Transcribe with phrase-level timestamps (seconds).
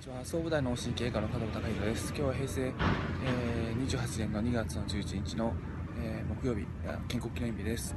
[0.00, 0.24] ちは。
[0.24, 2.08] 総武大脳神経科の門本隆弘です。
[2.08, 5.52] 今日は平成、えー、28年の2月の11日の、
[6.02, 6.66] えー、木曜日
[7.06, 7.94] 建国記念日です、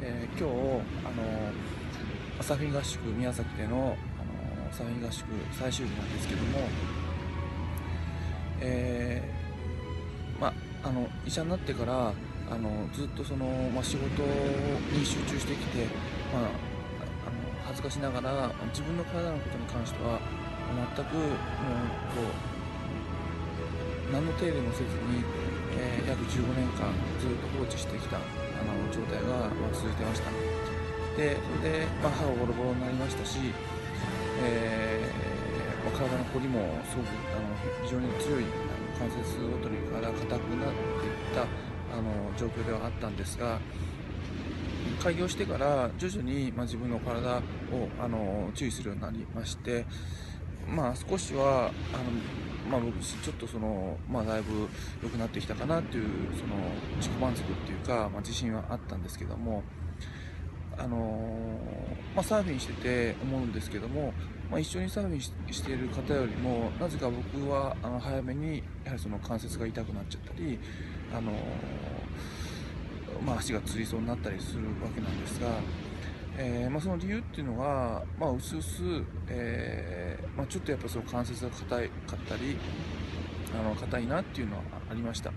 [0.00, 6.58] えー、今日あのサーフィン合宿宮崎でのあのサーフィン合宿最終日なんですけども、
[8.60, 12.12] えー、まあの医者になってから
[12.48, 15.84] あのずっとその、まあ、仕事に集中してきて、
[16.32, 16.50] まあ、
[17.68, 20.16] 恥ずかしながら自分の体のことに関しては
[20.96, 21.28] 全くもう
[22.16, 22.24] こ
[24.08, 25.20] う何の手入れもせずに、
[25.76, 26.88] えー、約15年間
[27.20, 28.20] ずっと放置してきたあ
[28.64, 30.32] の状態が、ま、続いてました。
[31.20, 33.36] でそれで、まあ、歯がボロボロになりましたし、
[34.40, 37.52] えーま、体の凝りもすごくあの
[37.84, 38.44] 非常に強い
[38.96, 41.44] 関節ごとに体が硬くなっていった
[41.92, 43.60] あの状況ではあったんですが
[45.02, 47.42] 開業してから徐々に、ま、自分の体を
[48.00, 49.86] あの注意するようになりまして
[50.66, 54.68] まあ少しはあの、まあ、僕ちょっとその、まあ、だいぶ
[55.02, 56.04] 良くなってきたかなっていう
[56.36, 56.56] その
[56.96, 59.62] 自己満足っていうか、まあ、自信はあったんですけども、
[60.76, 61.58] あの
[62.14, 64.12] まあ、サーフィンしてて思うんですけども、
[64.50, 70.58] まあ、一緒にサーフィンしている方よりもなぜか僕はあの早めにやはりその関節が痛くなっちゃったり、
[71.14, 71.32] あの
[73.24, 75.48] まあ、足がつりそうになったりするわけなんですが。
[76.40, 78.80] えー、まあ、その理由っていうのは、まあ、うすうす、
[79.26, 82.56] えー、まあ、ちょっとやっぱその関節が硬いかったり
[83.58, 85.32] あの硬いなっていうのはありました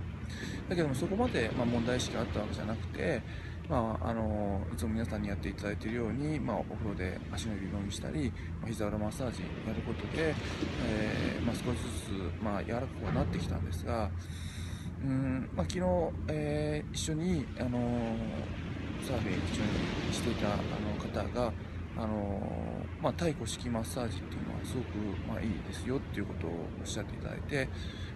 [0.69, 3.21] だけどもそこまで、ま問題意識があったわけじゃなくて、
[3.67, 10.35] まあ、あのいつも皆さんにやっていただいているように、まお風呂で足の指もみしたり、ま膝裏マッサージやることで、
[10.87, 11.73] えー、ま少しず
[12.39, 14.09] つ、ま柔らかくはなってきたんですが
[15.03, 15.85] うんまあ昨日、
[16.27, 18.15] えー、一緒に、あの
[19.01, 19.63] サーフィン一緒
[20.07, 21.51] にしていたあの方が、
[21.97, 22.39] あの
[23.01, 27.67] まあ、太古式マッサージっていうのはすごく、まあ、いいですよっていうことをおっしゃっていただいて、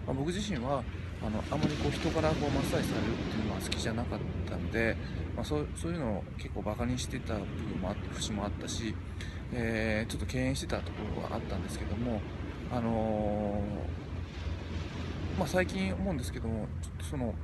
[0.06, 0.82] まあ、僕自身は
[1.22, 4.96] あのあまりこう人からこうマッサージされるっていうのは好きじゃなかったので、
[5.34, 8.94] まあ、そうそういうのを結構バカにしてた部分もあって節もあったし、
[9.52, 12.20] えー、ちょっと敬遠してたところがあったんですけども、
[12.72, 13.62] あの
[15.38, 17.34] まあ、最近思うんですけどもちょっとその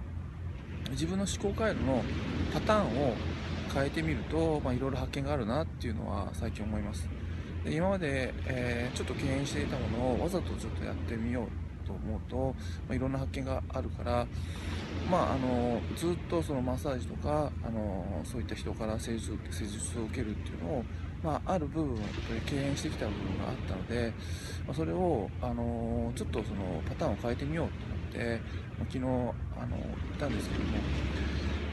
[0.91, 2.03] 自分の思考回路の
[2.53, 3.15] パターンを
[3.75, 7.09] 変えてみると、まあ、いろいろ発見があるなっていうのは最近思います。
[7.65, 11.47] で今まで、えー、ちょっと敬遠していたものをわざとちょっとやってみよう
[11.83, 12.55] と思うと、
[12.89, 14.27] まあ、いろんな発見があるから、
[15.11, 20.85] まあ、あのずっとそのマッサージとかあのそういった人から施術施術を受けるっていうのを、
[21.23, 21.99] まあ、ある部分
[22.47, 24.13] 敬遠してきた部分があったので、
[24.67, 28.41] まあ、それをあのちょっとそのパターンを変えてみようと思って、
[28.79, 30.79] まあ、昨日あの言ったんですけども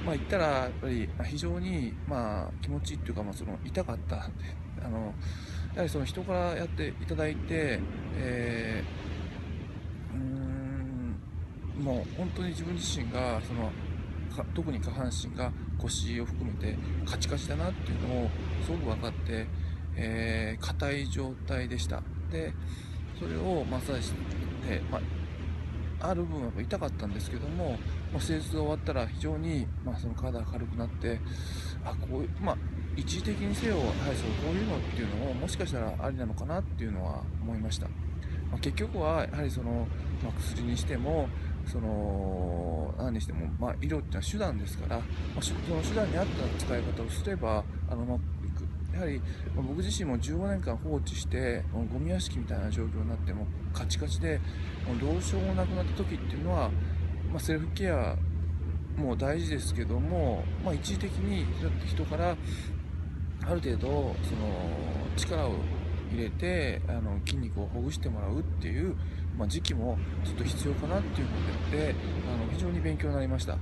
[0.05, 4.15] まあ、言ったらやっぱり非常にまあ気持ちいいっていうかまあその痛かった。
[4.15, 4.45] んで
[4.83, 5.13] あの
[5.73, 7.79] やはりその人からやっていただいて、
[8.17, 9.08] えー、
[11.79, 13.71] もう本当に自分自身がその
[14.53, 18.29] 特に下半身が腰を含めてカチカチだなっていうのを
[18.63, 19.47] すごく分かって
[20.01, 22.01] えー、硬い状態でした。
[22.31, 22.53] で
[23.19, 24.13] それをマッサージし
[24.65, 25.01] て、まあ
[26.01, 27.71] ある分は痛かったんですけども、
[28.13, 31.19] まあ、施術が終わったら非常に、まあ、その体が軽くなって
[31.83, 32.57] あこういう、まあ、
[32.95, 37.89] 一時的にせよ、はい、そうこういうのっていうのをもしかしたらありなのかなっていうのは思いました、
[38.49, 39.89] まあ、結局はやはりその、
[40.23, 41.27] まあ、薬にしても
[41.71, 45.03] その何にしても、まあ、医療っていうのは手段ですから、ま
[45.37, 48.17] あ、その手段に合った使い方をすればあの、まあ
[48.93, 49.21] やはり
[49.55, 54.41] ま僕自身も15年間放置してゴミ屋敷みたいな状況になってもカチカチで
[54.99, 56.69] どうしようもなくなった時っていうのは、
[57.31, 58.15] まあ、セルフケア
[58.97, 61.45] も大事ですけども、まあ、一時的に
[61.85, 62.35] 人から
[63.45, 63.87] ある程度
[64.23, 64.69] その
[65.15, 65.55] 力を
[66.11, 68.95] 入れてあの筋肉をほぐしてもらうっていう、
[69.37, 71.95] まあ、時期もちょっと必要かなっていうので
[72.27, 73.57] あの非常に勉強になりました。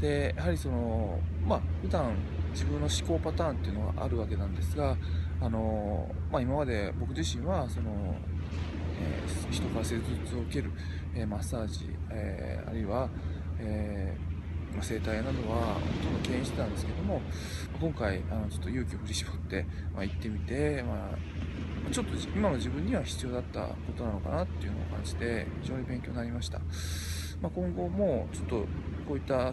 [0.00, 2.14] でやはりそのまあ普段
[2.52, 4.96] 自分の思考パターンっていうのはあるわけなんですが、
[5.40, 8.14] あのまあ、今まで僕自身はその、
[9.00, 10.70] えー、人から施術を受ける、
[11.14, 13.08] えー、マッサージ、えー、あるいは、
[13.58, 17.22] えー、整体などはほとんど敬遠してたんですけども
[17.80, 21.18] 今回あのちょっと勇気を振り絞って、まあ、行ってみて、まあ、
[21.90, 26.58] ちょっと今の自分には必要だったことなのかなっていうのを感じて非常に勉強になりました、
[27.40, 28.56] まあ、今後もちょっと
[29.06, 29.52] こういった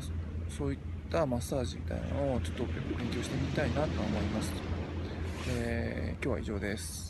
[0.49, 0.79] そういっ
[1.09, 4.51] たマッサージみたいなのをちょっと勉強してみたいなと思います。
[5.49, 7.08] えー、今日は以上です。